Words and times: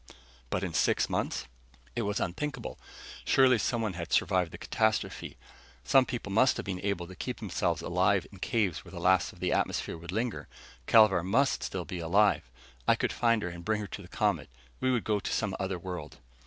But 0.49 0.63
in 0.63 0.73
six 0.73 1.11
months? 1.11 1.45
It 1.95 2.01
was 2.01 2.19
unthinkable. 2.19 2.79
Surely 3.23 3.59
someone 3.59 3.93
had 3.93 4.11
survived 4.11 4.51
the 4.51 4.57
catastrophe. 4.57 5.37
Some 5.83 6.07
people 6.07 6.31
must 6.31 6.57
have 6.57 6.65
been 6.65 6.81
able 6.83 7.05
to 7.05 7.15
keep 7.15 7.37
themselves 7.37 7.83
alive 7.83 8.25
in 8.31 8.39
caves 8.39 8.83
where 8.83 8.91
the 8.91 8.99
last 8.99 9.31
of 9.31 9.39
the 9.41 9.53
atmosphere 9.53 9.99
would 9.99 10.11
linger. 10.11 10.47
Kelvar 10.87 11.21
must 11.21 11.59
be 11.59 11.65
still 11.65 11.85
alive. 12.07 12.49
I 12.87 12.95
could 12.95 13.13
find 13.13 13.43
her 13.43 13.49
and 13.49 13.63
bring 13.63 13.79
her 13.79 13.87
to 13.89 14.01
the 14.01 14.07
Comet. 14.07 14.49
We 14.79 14.89
would 14.89 15.03
go 15.03 15.19
to 15.19 15.31
some 15.31 15.55
other 15.59 15.77
world. 15.77 16.17